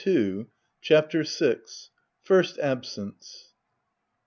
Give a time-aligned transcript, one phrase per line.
[0.03, 0.47] 99
[0.81, 1.57] CHAPTER VI.
[2.23, 3.49] FIRST ABSENCE.